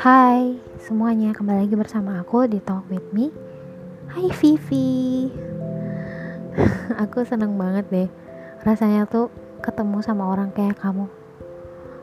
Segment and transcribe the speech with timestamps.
[0.00, 3.28] Hai semuanya, kembali lagi bersama aku di Talk With Me.
[4.08, 5.28] Hai Vivi.
[7.04, 8.08] Aku seneng banget deh.
[8.64, 9.28] Rasanya tuh
[9.60, 11.04] ketemu sama orang kayak kamu.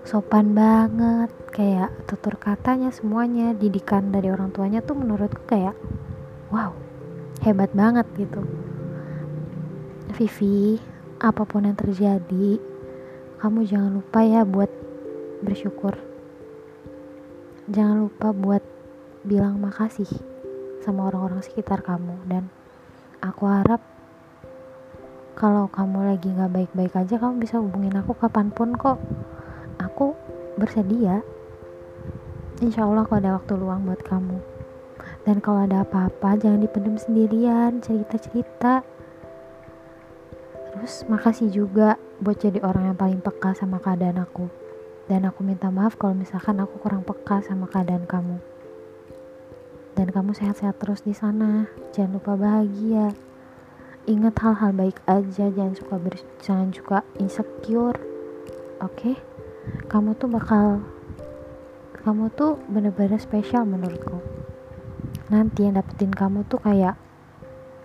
[0.06, 1.34] Sopan banget.
[1.50, 3.58] Kayak tutur katanya semuanya.
[3.58, 5.74] Didikan dari orang tuanya tuh menurutku kayak
[6.54, 6.78] Wow,
[7.42, 8.46] hebat banget gitu.
[10.14, 10.93] Vivi,
[11.24, 12.60] apa pun yang terjadi
[13.40, 14.72] Kamu jangan lupa ya buat
[15.44, 16.00] bersyukur.
[17.68, 18.64] Jangan lupa buat
[19.28, 20.08] bilang makasih
[20.80, 22.16] sama orang-orang sekitar kamu.
[22.24, 22.48] Dan
[23.20, 23.84] aku harap
[25.36, 28.96] kalau kamu lagi nggak baik-baik aja kamu bisa hubungin aku kapan pun kok.
[29.76, 30.16] Aku
[30.56, 31.20] bersedia.
[32.64, 34.40] Insya Allah kalau ada waktu luang buat kamu.
[35.28, 38.88] Dan kalau ada apa-apa jangan dipendam sendirian cerita-cerita
[40.74, 44.50] terus makasih juga buat jadi orang yang paling peka sama keadaan aku
[45.12, 48.40] dan aku minta maaf kalau misalkan aku kurang peka sama keadaan kamu.
[49.94, 51.70] Dan kamu sehat-sehat terus di sana.
[51.94, 53.14] Jangan lupa bahagia.
[54.10, 58.00] Ingat hal-hal baik aja, jangan suka ber jangan suka insecure.
[58.82, 59.14] Oke?
[59.14, 59.16] Okay?
[59.88, 60.84] Kamu tuh bakal
[62.04, 64.20] kamu tuh bener-bener spesial menurutku.
[65.32, 67.00] Nanti yang dapetin kamu tuh kayak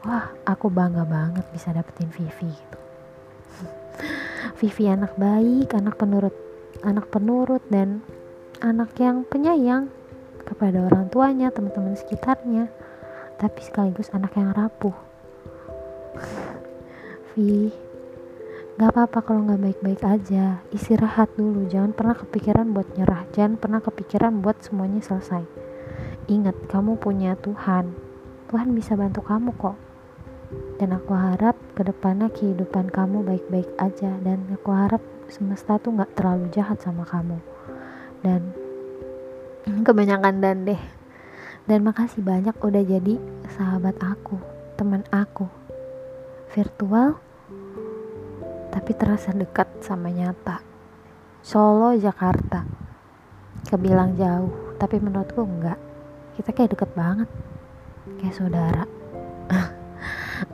[0.06, 2.78] wah, aku bangga banget bisa dapetin Vivi gitu.
[4.60, 6.48] Vivi anak baik, anak penurut
[6.82, 8.02] anak penurut dan
[8.62, 9.90] anak yang penyayang
[10.46, 12.70] kepada orang tuanya, teman-teman sekitarnya,
[13.36, 14.94] tapi sekaligus anak yang rapuh.
[17.34, 17.70] Vi,
[18.80, 23.80] gak apa-apa kalau gak baik-baik aja, istirahat dulu, jangan pernah kepikiran buat nyerah, jangan pernah
[23.82, 25.44] kepikiran buat semuanya selesai.
[26.28, 27.92] Ingat, kamu punya Tuhan,
[28.48, 29.87] Tuhan bisa bantu kamu kok.
[30.80, 36.16] Dan aku harap ke depannya kehidupan kamu baik-baik aja, dan aku harap semesta tuh nggak
[36.16, 37.36] terlalu jahat sama kamu.
[38.24, 38.56] Dan
[39.86, 40.80] kebanyakan dan deh.
[41.68, 43.20] Dan makasih banyak udah jadi
[43.52, 44.40] sahabat aku
[44.80, 45.44] teman aku.
[46.56, 47.20] Virtual
[48.72, 50.64] tapi terasa dekat sama nyata.
[51.44, 52.64] Solo Jakarta.
[53.68, 55.76] Kebilang jauh tapi menurutku enggak
[56.40, 57.28] kita kayak deket banget.
[58.16, 58.97] Kayak saudara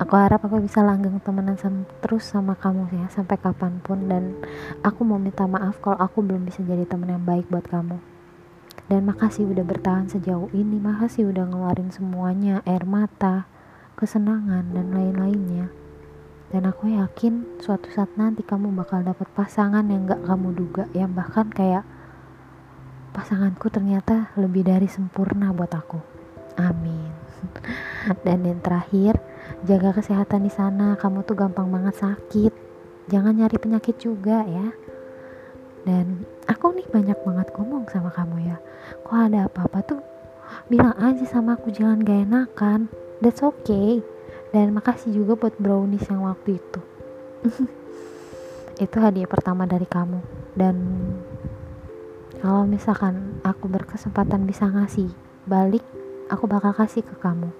[0.01, 4.09] aku harap aku bisa langgeng temenan sama, terus sama kamu ya sampai kapan pun.
[4.09, 4.41] Dan
[4.81, 8.01] aku mau minta maaf kalau aku belum bisa jadi teman yang baik buat kamu.
[8.85, 13.49] Dan makasih udah bertahan sejauh ini makasih udah ngeluarin semuanya air mata
[13.97, 15.73] kesenangan dan lain-lainnya.
[16.53, 21.11] Dan aku yakin suatu saat nanti kamu bakal dapat pasangan yang gak kamu duga yang
[21.17, 21.83] bahkan kayak
[23.11, 25.99] pasanganku ternyata lebih dari sempurna buat aku.
[26.61, 27.11] Amin.
[28.27, 29.19] Dan yang terakhir
[29.65, 30.95] jaga kesehatan di sana.
[31.01, 32.53] Kamu tuh gampang banget sakit.
[33.09, 34.69] Jangan nyari penyakit juga ya.
[35.85, 38.57] Dan aku nih banyak banget ngomong sama kamu ya.
[39.05, 40.01] Kok ada apa-apa tuh?
[40.69, 42.81] Bilang aja sama aku jangan gak enakan.
[43.21, 44.05] That's okay.
[44.53, 46.81] Dan makasih juga buat brownies yang waktu itu.
[48.85, 50.21] Itu hadiah pertama dari kamu.
[50.57, 50.77] Dan
[52.41, 55.09] kalau misalkan aku berkesempatan bisa ngasih
[55.45, 55.85] balik
[56.33, 57.53] aku bakal kasih ke kamu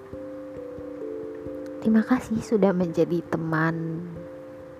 [1.85, 4.01] Terima kasih sudah menjadi teman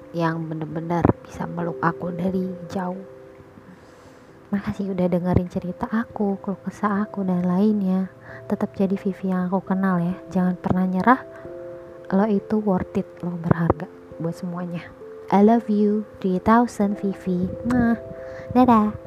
[0.09, 2.97] yang benar-benar bisa meluk aku dari jauh.
[4.49, 8.09] Makasih udah dengerin cerita aku, keluh kesah aku dan lainnya.
[8.49, 10.17] Tetap jadi Vivi yang aku kenal ya.
[10.33, 11.21] Jangan pernah nyerah.
[12.09, 13.85] Lo itu worth it, lo berharga
[14.17, 14.89] buat semuanya.
[15.29, 17.45] I love you 3000 Vivi.
[17.69, 18.01] Nah,
[18.57, 19.04] dadah.